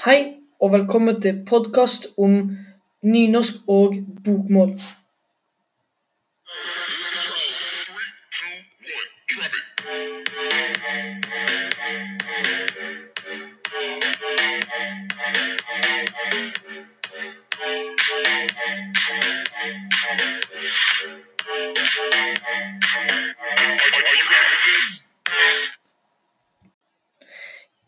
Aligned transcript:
Hei, 0.00 0.36
og 0.60 0.70
velkommen 0.72 1.18
til 1.20 1.42
podkast 1.44 2.06
om 2.16 2.56
nynorsk 3.04 3.66
og 3.68 3.98
bokmål. 4.24 4.70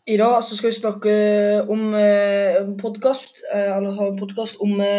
I 0.07 0.17
dag 0.17 0.43
så 0.43 0.57
skal 0.57 0.67
vi 0.67 0.75
snakke 0.75 1.11
om 1.71 1.93
eh, 1.95 2.57
podkast, 2.81 3.37
eh, 3.53 3.77
eller 3.77 3.93
ha 3.95 4.07
en 4.09 4.17
podkast 4.19 4.57
om 4.59 4.81
eh, 4.81 4.97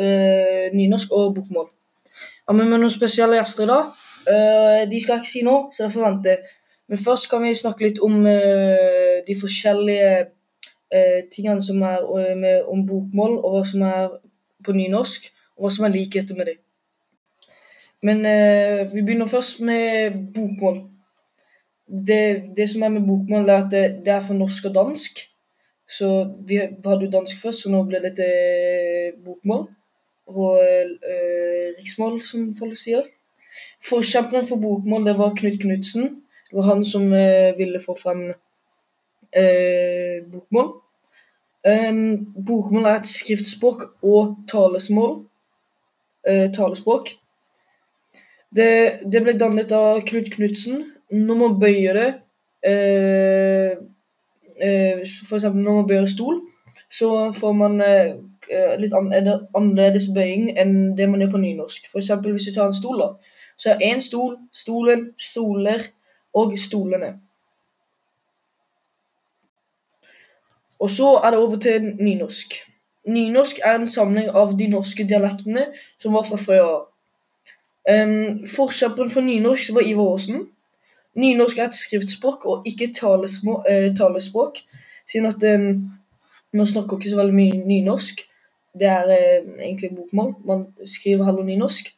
eh, 0.00 0.72
nynorsk 0.72 1.12
og 1.12 1.34
bokmål. 1.34 1.66
Jeg 2.06 2.48
har 2.48 2.56
med 2.56 2.72
noen 2.72 2.94
spesielle 2.94 3.36
gjester 3.36 3.66
i 3.66 3.68
dag. 3.68 3.90
Eh, 4.32 4.86
de 4.88 5.02
skal 5.02 5.18
jeg 5.18 5.26
ikke 5.26 5.32
si 5.34 5.42
nå, 5.44 5.58
så 5.76 5.84
det 5.84 6.00
venter 6.00 6.30
jeg. 6.30 6.56
Men 6.88 7.02
først 7.04 7.28
kan 7.28 7.44
vi 7.44 7.52
snakke 7.52 7.84
litt 7.84 8.00
om 8.00 8.24
eh, 8.32 9.20
de 9.28 9.36
forskjellige 9.36 10.10
eh, 10.24 11.20
tingene 11.36 11.60
som 11.60 11.84
er 11.84 12.08
eh, 12.16 12.32
med, 12.40 12.64
om 12.64 12.86
bokmål, 12.88 13.36
og 13.42 13.58
hva 13.58 13.64
som 13.68 13.84
er 13.84 14.08
på 14.64 14.72
nynorsk, 14.72 15.28
og 15.58 15.66
hva 15.66 15.76
som 15.76 15.84
er 15.84 15.96
likheter 15.98 16.40
med 16.40 16.54
dem. 16.54 16.62
Men 18.00 18.24
eh, 18.24 18.86
vi 18.88 19.04
begynner 19.04 19.28
først 19.28 19.60
med 19.60 20.16
bokmål 20.32 20.86
det, 21.86 22.42
det, 22.56 22.68
som 22.68 22.82
er 22.82 22.88
med 22.88 23.06
bokmål, 23.06 23.48
er 23.48 23.64
at 23.64 23.70
det, 23.70 23.84
det, 24.04 24.12
er 24.12 24.20
for 24.20 24.34
norsk 24.34 24.64
og 24.64 24.74
dansk. 24.74 25.20
Så 25.88 26.08
vi 26.46 26.58
hadde 26.58 27.04
jo 27.04 27.10
dansk 27.10 27.38
først, 27.42 27.62
så 27.62 27.70
nå 27.70 27.84
ble 27.86 28.00
det 28.02 28.16
til 28.18 29.20
bokmål. 29.24 29.68
Og 30.26 30.58
eh, 30.58 31.76
riksmål, 31.78 32.18
som 32.26 32.48
folk 32.58 32.74
sier. 32.78 33.06
Forkjemperen 33.86 34.46
for 34.48 34.58
bokmål 34.58 35.06
det 35.06 35.14
var 35.18 35.36
Knut 35.38 35.60
Knutsen. 35.62 36.08
Det 36.50 36.58
var 36.58 36.72
han 36.72 36.82
som 36.84 37.06
eh, 37.14 37.54
ville 37.58 37.80
få 37.82 37.94
frem 37.98 38.26
eh, 39.30 40.26
bokmål. 40.32 40.74
Um, 41.66 42.34
bokmål 42.46 42.84
er 42.86 43.00
et 43.00 43.08
skriftspråk 43.10 43.88
og 44.02 44.36
talesmål. 44.50 45.16
Eh, 46.26 46.50
talespråk. 46.54 47.14
Det, 48.56 48.68
det 49.12 49.22
ble 49.22 49.34
dannet 49.38 49.72
av 49.74 50.02
Knut 50.06 50.30
Knutsen 50.34 50.84
når 51.10 51.34
man 51.40 51.58
bøyer 51.60 51.98
det 51.98 52.08
eh, 52.66 53.76
eh, 54.60 55.02
eksempel 55.02 55.60
når 55.62 55.80
man 55.80 55.88
bøyer 55.88 56.06
stol, 56.10 56.40
så 56.90 57.32
får 57.32 57.52
man 57.52 57.80
eh, 57.80 58.16
litt 58.78 58.94
an 58.94 59.12
annerledes 59.12 60.08
bøying 60.14 60.52
enn 60.58 60.94
det 60.98 61.08
man 61.10 61.22
gjør 61.22 61.34
på 61.34 61.42
nynorsk. 61.42 61.90
For 61.90 62.02
eksempel 62.02 62.34
hvis 62.34 62.48
vi 62.50 62.56
tar 62.56 62.70
en 62.70 62.76
stol, 62.76 62.98
da, 63.02 63.12
så 63.56 63.74
er 63.74 63.86
én 63.92 64.02
stol, 64.02 64.36
stolen, 64.52 65.10
stoler 65.18 65.88
og 66.36 66.56
stolene. 66.58 67.16
Og 70.80 70.90
så 70.92 71.14
er 71.24 71.32
det 71.32 71.40
over 71.40 71.56
til 71.56 71.94
nynorsk. 71.96 72.58
Nynorsk 73.08 73.62
er 73.64 73.78
en 73.78 73.88
samling 73.88 74.28
av 74.28 74.52
de 74.58 74.66
norske 74.68 75.06
dialektene 75.08 75.70
som 75.98 76.14
var 76.14 76.26
fra 76.26 76.36
før 76.36 76.66
av. 76.66 76.84
Um, 77.86 78.42
Forkjemperen 78.50 79.12
for 79.14 79.22
nynorsk 79.22 79.72
var 79.74 79.86
Ivar 79.86 80.12
Aasen. 80.12 80.48
Nynorsk 81.16 81.58
er 81.58 81.68
et 81.70 81.74
skriftspråk 81.74 82.44
og 82.46 82.66
ikke 82.68 82.92
talesmå, 82.94 83.62
eh, 83.70 83.94
talespråk, 83.96 84.58
siden 85.08 85.26
at 85.26 85.42
eh, 85.42 85.76
man 86.52 86.66
snakker 86.66 86.96
ikke 86.96 87.10
så 87.10 87.16
veldig 87.16 87.34
mye 87.34 87.62
nynorsk. 87.66 88.20
Det 88.78 88.88
er 88.88 89.10
eh, 89.10 89.46
egentlig 89.64 89.96
bokmål. 89.96 90.34
Man 90.46 90.66
skriver 90.86 91.24
heller 91.24 91.44
nynorsk. 91.44 91.94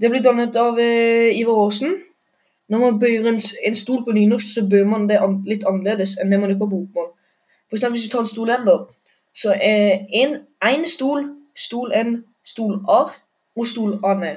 Det 0.00 0.10
blir 0.10 0.22
dannet 0.22 0.56
av 0.56 0.78
eh, 0.78 1.38
Ivar 1.38 1.64
Aasen. 1.64 1.96
Når 2.68 2.78
man 2.78 3.00
bøyer 3.00 3.26
en, 3.26 3.40
en, 3.66 3.74
stol 3.74 4.04
på 4.04 4.12
nynorsk, 4.12 4.54
så 4.54 4.66
bøyer 4.68 4.86
man 4.86 5.08
det 5.08 5.18
an, 5.18 5.40
litt 5.46 5.66
annerledes 5.66 6.14
enn 6.22 6.30
det 6.30 6.38
man 6.40 6.52
gjør 6.52 6.62
på 6.62 6.70
bokmål. 6.74 7.08
For 7.68 7.76
eksempel 7.76 7.98
hvis 7.98 8.06
du 8.06 8.12
tar 8.12 8.22
en 8.22 8.30
stol 8.30 8.52
ender, 8.54 8.86
så 9.34 9.54
er 9.54 10.06
én 10.14 10.86
stol, 10.86 11.26
stol 11.56 11.92
en, 11.94 12.20
stol 12.46 12.78
ar 12.88 13.10
og 13.56 13.66
stol 13.66 13.98
ane. 14.06 14.36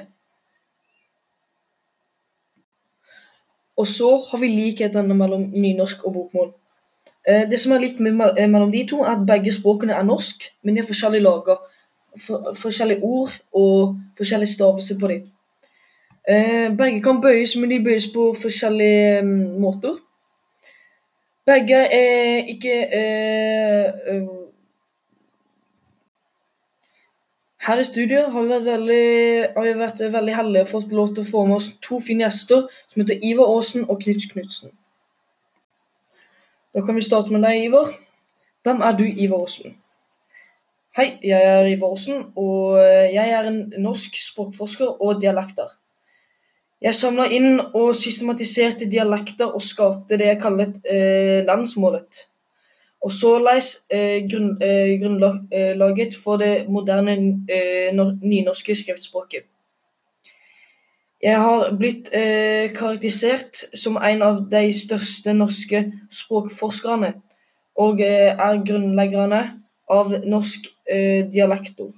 Og 3.76 3.86
så 3.86 4.10
har 4.30 4.38
vi 4.38 4.50
likhetene 4.52 5.14
mellom 5.14 5.48
nynorsk 5.52 6.04
og 6.06 6.12
bokmål. 6.12 6.52
Eh, 7.28 7.46
det 7.50 7.60
som 7.60 7.72
er 7.72 7.82
likt 7.82 8.00
eh, 8.00 8.48
mellom 8.50 8.72
de 8.72 8.84
to, 8.86 9.00
er 9.02 9.16
at 9.16 9.26
begge 9.26 9.52
språkene 9.52 9.96
er 9.96 10.06
norsk, 10.06 10.44
men 10.62 10.74
de 10.74 10.82
har 10.82 10.88
forskjellige 10.88 11.24
lager. 11.24 11.62
For, 12.26 12.52
forskjellige 12.54 13.02
ord 13.02 13.30
og 13.52 13.96
forskjellig 14.16 14.48
stavelse 14.48 14.98
på 15.00 15.08
dem. 15.10 15.24
Eh, 16.28 16.68
begge 16.76 17.02
kan 17.02 17.20
bøyes, 17.20 17.56
men 17.56 17.70
de 17.70 17.82
bøyes 17.84 18.06
på 18.14 18.28
forskjellige 18.38 19.22
um, 19.22 19.32
måter. 19.60 19.96
Begge 21.46 21.80
er 21.92 22.46
ikke 22.48 22.76
uh, 22.88 24.43
Her 27.64 27.80
i 27.80 27.84
studio 27.86 28.26
har 28.28 28.42
vi 28.44 28.50
vært 28.50 28.66
veldig, 28.66 29.04
vi 29.56 29.70
vært 29.78 30.00
veldig 30.12 30.32
heldige 30.36 30.64
og 30.66 30.68
fått 30.68 30.90
lov 30.92 31.14
til 31.14 31.24
å 31.24 31.28
få 31.30 31.44
med 31.48 31.56
oss 31.56 31.70
to 31.84 31.96
fine 32.02 32.26
gjester 32.26 32.66
som 32.92 33.00
heter 33.00 33.22
Ivar 33.24 33.48
Aasen 33.54 33.86
og 33.88 34.02
Knut 34.02 34.26
Knutsen. 34.34 34.74
Da 36.76 36.82
kan 36.84 36.98
vi 36.98 37.04
starte 37.06 37.32
med 37.32 37.40
deg, 37.46 37.62
Ivar. 37.70 37.88
Hvem 38.66 38.84
er 38.84 38.98
du, 38.98 39.06
Ivar 39.08 39.46
Aasen? 39.46 39.78
Hei, 40.98 41.06
jeg 41.24 41.40
er 41.54 41.70
Ivar 41.70 41.94
Aasen, 41.96 42.26
og 42.36 42.76
jeg 43.14 43.32
er 43.38 43.48
en 43.48 43.58
norsk 43.86 44.20
språkforsker 44.26 45.00
og 45.00 45.24
dialekter. 45.24 45.72
Jeg 46.84 47.00
samla 47.00 47.30
inn 47.32 47.62
og 47.64 47.94
systematiserte 47.96 48.90
dialekter 48.92 49.56
og 49.56 49.64
skapte 49.64 50.20
det 50.20 50.28
jeg 50.34 50.42
kaller 50.42 50.76
eh, 50.84 51.40
landsmålet 51.48 52.26
og 53.04 53.12
såleis 53.12 53.74
eh, 53.92 54.22
grunn, 54.30 54.54
eh, 54.64 54.94
grunnlaget 55.00 56.16
for 56.16 56.40
det 56.40 56.64
moderne 56.72 57.18
eh, 57.52 57.92
nynorske 57.92 58.74
skriftspråket. 58.74 59.44
Jeg 61.24 61.40
har 61.40 61.74
blitt 61.76 62.08
eh, 62.12 62.72
karakterisert 62.76 63.60
som 63.76 63.96
en 63.96 64.24
av 64.24 64.40
de 64.52 64.72
største 64.72 65.32
norske 65.36 65.84
språkforskerne, 66.12 67.12
og 67.80 68.00
eh, 68.00 68.32
er 68.32 68.64
grunnleggerne 68.64 69.42
av 69.90 70.16
norsk 70.24 70.68
eh, 70.88 71.28
dialektor. 71.32 71.92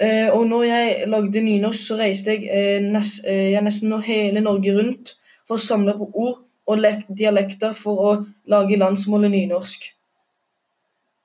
Eh, 0.00 0.28
og 0.34 0.46
når 0.50 0.62
jeg 0.72 1.08
lagde 1.10 1.46
nynorsk, 1.46 1.86
så 1.86 2.02
reiste 2.02 2.34
jeg, 2.34 2.82
nest, 2.82 3.22
jeg 3.26 3.62
nesten 3.62 3.98
hele 4.02 4.42
Norge 4.42 4.74
rundt 4.78 5.14
for 5.46 5.58
å 5.58 5.66
samle 5.70 5.94
på 5.98 6.10
ord 6.14 6.46
og 6.70 6.84
dialekter 7.08 7.74
for 7.76 8.04
å 8.04 8.12
lage 8.50 8.78
landsmålet 8.78 9.32
nynorsk. 9.34 9.90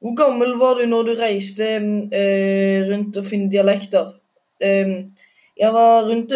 Hvor 0.03 0.15
gammel 0.17 0.53
var 0.59 0.77
du 0.77 0.85
når 0.89 1.07
du 1.07 1.13
reiste 1.17 1.67
eh, 2.13 2.83
rundt 2.89 3.17
og 3.17 3.25
finne 3.25 3.49
dialekter? 3.49 4.11
Eh, 4.61 4.97
jeg 5.55 5.71
var 5.73 6.05
rundt 6.09 6.33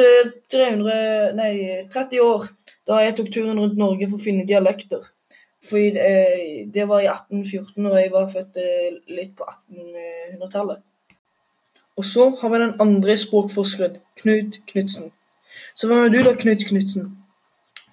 300, 0.49 0.93
eh, 0.95 1.29
nei, 1.35 1.53
30 1.91 2.23
år 2.23 2.49
da 2.87 3.01
jeg 3.03 3.17
tok 3.17 3.31
turen 3.33 3.59
rundt 3.59 3.77
Norge 3.77 4.07
for 4.07 4.17
å 4.17 4.23
finne 4.23 4.47
dialekter. 4.49 5.03
Fordi 5.69 5.99
eh, 5.99 6.67
det 6.71 6.87
var 6.87 7.03
i 7.03 7.09
1814, 7.11 7.85
og 7.85 7.97
jeg 7.99 8.11
var 8.13 8.29
født 8.31 8.59
eh, 8.63 8.99
litt 9.11 9.35
på 9.37 9.45
1800-tallet. 9.45 10.81
Og 11.99 12.05
så 12.07 12.29
har 12.41 12.53
vi 12.53 12.61
den 12.63 12.77
andre 12.79 13.17
språkforskeren, 13.19 13.99
Knut 14.21 14.61
Knutsen. 14.71 15.11
Så 15.75 15.89
hvem 15.89 16.05
er 16.05 16.13
du 16.13 16.21
da, 16.23 16.31
Knut 16.39 16.63
Knutsen? 16.69 17.18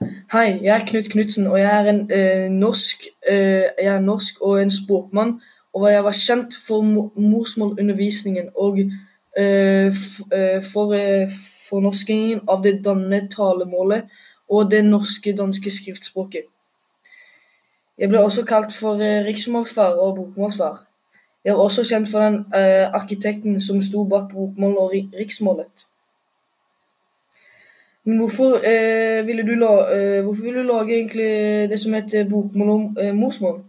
Hei, 0.02 0.58
jeg 0.62 0.80
er 0.80 0.84
Knut 0.84 1.06
Knutsen, 1.10 1.46
og 1.46 1.58
jeg 1.60 1.72
er 1.72 1.86
en 1.88 2.00
eh, 2.12 2.48
norsk 2.52 3.06
eh, 3.28 3.64
Jeg 3.78 3.94
er 3.94 4.00
norsk 4.00 4.42
og 4.42 4.62
en 4.62 4.70
språkmann. 4.70 5.40
Og 5.72 5.92
jeg 5.92 6.04
var 6.04 6.12
kjent 6.12 6.56
for 6.66 6.82
morsmålundervisningen 7.16 8.50
og 8.56 8.78
eh, 8.80 9.88
eh 10.32 10.60
for 10.72 10.92
eh, 10.92 11.32
fornorskingen 11.68 12.44
av 12.48 12.62
det 12.62 12.84
danne 12.84 13.22
talemålet 13.32 14.04
og 14.48 14.70
det 14.70 14.84
norske-danske 14.84 15.70
skriftspråket. 15.70 16.44
Jeg 17.98 18.08
ble 18.08 18.20
også 18.20 18.44
kalt 18.44 18.76
for 18.76 19.00
eh, 19.00 19.24
riksmålsfar 19.24 19.96
og 19.96 20.16
bokmålsfar. 20.16 20.84
Jeg 21.44 21.54
var 21.54 21.62
også 21.62 21.84
kjent 21.88 22.08
for 22.08 22.20
den 22.20 22.44
arkitekten 22.92 23.60
som 23.60 23.80
sto 23.80 24.04
bak 24.04 24.32
bokmål 24.32 24.76
og 24.76 24.94
riksmålet. 25.18 25.86
Men 28.06 28.18
hvorfor, 28.18 28.60
eh, 28.64 29.26
ville 29.26 29.42
du 29.42 29.54
la, 29.54 29.72
eh, 29.94 30.22
hvorfor 30.24 30.42
ville 30.42 30.60
du 30.62 30.66
lage 30.66 30.94
egentlig 30.94 31.70
det 31.70 31.80
som 31.80 31.92
heter 31.92 32.28
bokmål 32.28 32.68
og 32.70 32.96
eh, 33.02 33.14
morsmål? 33.14 33.64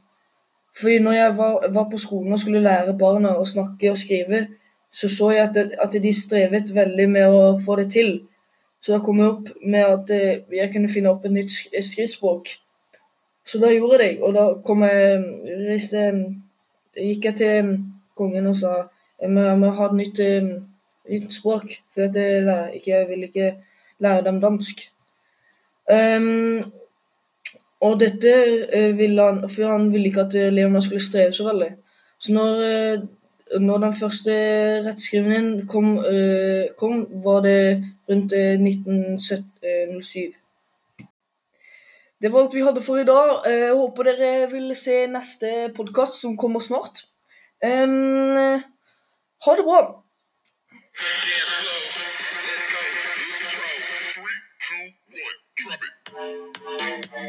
Fordi 0.80 1.00
når 1.00 1.12
jeg 1.12 1.38
var, 1.38 1.74
var, 1.74 1.88
på 1.89 1.98
skolen 1.98 2.34
og 2.34 2.39
skulle 2.39 2.62
lære 2.62 2.98
barna 2.98 3.31
å 3.34 3.45
snakke 3.45 3.92
og 3.92 3.98
skrive, 3.98 4.48
så 4.92 5.10
så 5.10 5.31
jeg 5.31 5.42
at, 5.48 5.57
at 5.81 6.04
de 6.04 6.13
strevet 6.13 6.75
veldig 6.75 7.10
med 7.10 7.34
å 7.34 7.57
få 7.66 7.75
det 7.75 7.89
til. 7.92 8.12
Så 8.81 8.94
da 8.94 9.00
kom 9.00 9.19
jeg 9.19 9.28
opp 9.28 9.50
med 9.66 9.86
at 9.86 10.13
jeg 10.54 10.69
kunne 10.74 10.90
finne 10.90 11.10
opp 11.10 11.25
et 11.25 11.33
nytt 11.33 11.51
skriftspråk. 11.51 12.51
Så 13.45 13.57
da 13.57 13.72
gjorde 13.74 14.04
jeg 14.04 14.18
det, 14.18 14.24
og 14.24 14.33
da 14.33 14.45
kom 14.66 14.83
jeg 14.86 15.24
reiste, 15.66 16.12
gikk 16.94 17.25
jeg 17.25 17.36
til 17.42 17.74
kongen 18.18 18.48
og 18.48 18.56
sa 18.56 18.75
jeg 19.22 19.33
må, 19.33 19.42
jeg 19.42 19.57
må 19.57 19.74
ha 19.74 19.86
et 19.90 19.98
nytt, 19.98 20.22
nytt 21.10 21.33
språk, 21.33 21.74
for 21.90 22.06
at 22.06 22.16
jeg, 22.22 22.45
ikke, 22.78 22.92
jeg 22.92 23.10
vil 23.10 23.24
ikke 23.24 23.48
lære 23.99 24.23
dem 24.25 24.41
dansk. 24.41 24.81
Um, 25.91 26.71
og 27.81 27.99
dette 28.01 28.31
eh, 28.73 28.97
ville 28.97 29.21
han 29.23 29.44
For 29.49 29.69
han 29.69 29.91
ville 29.94 30.09
ikke 30.09 30.25
at 30.25 30.35
eh, 30.35 30.53
Leonard 30.53 30.83
skulle 30.83 31.03
streve 31.03 31.33
så 31.33 31.45
veldig. 31.47 31.69
Så 32.19 32.33
når, 32.33 32.63
eh, 32.65 33.59
når 33.61 33.77
den 33.77 33.94
første 33.94 34.33
rettskrivningen 34.88 35.67
kom, 35.67 35.97
eh, 36.05 36.73
kom, 36.77 37.05
var 37.23 37.41
det 37.45 37.83
rundt 38.09 38.33
eh, 38.33 38.57
1907. 38.57 40.33
Det 42.21 42.31
var 42.33 42.41
alt 42.41 42.55
vi 42.55 42.65
hadde 42.65 42.81
for 42.81 42.97
i 42.97 43.05
dag. 43.05 43.45
Eh, 43.45 43.59
Jeg 43.67 43.77
håper 43.77 44.03
dere 44.09 44.51
vil 44.51 44.73
se 44.75 45.05
neste 45.07 45.69
podkast 45.77 46.17
som 46.21 46.38
kommer 46.38 46.59
snart. 46.59 47.05
Um, 47.63 48.61
ha 49.45 49.55
det 49.57 49.65
bra. 49.65 49.81
Det 57.18 57.25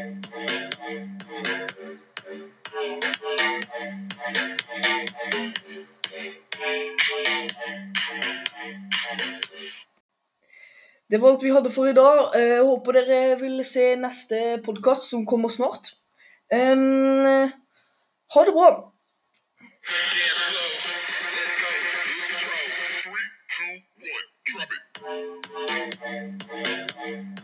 var 11.17 11.29
alt 11.29 11.43
vi 11.43 11.49
hadde 11.49 11.71
for 11.73 11.89
i 11.89 11.93
dag. 11.93 12.35
Eh, 12.35 12.41
Jeg 12.41 12.63
håper 12.63 12.91
dere 12.99 13.39
vil 13.39 13.65
se 13.65 13.95
neste 13.97 14.61
podkast 14.65 15.09
som 15.09 15.25
kommer 15.25 15.49
snart. 15.49 15.95
Um, 16.53 17.49
ha 18.33 18.45
det 18.45 18.53
bra. 18.53 18.69
Three, 23.49 23.77
two, 23.97 24.59
one. 24.59 24.69
Drop 24.69 24.71
it. 27.07 27.38